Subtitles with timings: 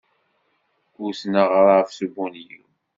[1.03, 2.67] Wten aɣrab s ubunyiw.